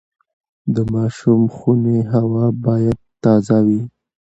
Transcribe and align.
د 0.73 0.75
ماشوم 0.93 1.41
خونې 1.55 1.99
هوا 2.13 2.45
باید 2.65 2.97
تازه 3.23 3.57
وي۔ 3.65 3.81